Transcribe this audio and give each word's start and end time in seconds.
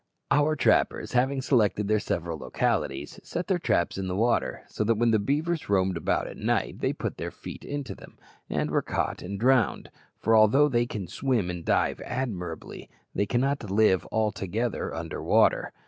Our 0.31 0.55
trappers, 0.55 1.11
having 1.11 1.43
selected 1.43 1.87
their 1.87 1.99
several 1.99 2.39
localities, 2.39 3.19
set 3.21 3.45
their 3.45 3.59
traps 3.59 3.99
in 3.99 4.07
the 4.07 4.15
water, 4.15 4.63
so 4.67 4.83
that 4.83 4.95
when 4.95 5.11
the 5.11 5.19
beavers 5.19 5.69
roamed 5.69 5.95
about 5.95 6.25
at 6.25 6.37
night 6.37 6.79
they 6.79 6.91
put 6.91 7.17
their 7.17 7.29
feet 7.29 7.63
into 7.63 7.93
them, 7.93 8.17
and 8.49 8.71
were 8.71 8.81
caught 8.81 9.21
and 9.21 9.39
drowned; 9.39 9.91
for 10.17 10.35
although 10.35 10.67
they 10.69 10.87
can 10.87 11.05
swim 11.05 11.51
and 11.51 11.63
dive 11.65 12.01
admirably, 12.03 12.89
they 13.13 13.27
cannot 13.27 13.69
live 13.69 14.03
altogether 14.11 14.91
under 14.91 15.21
water. 15.21 15.71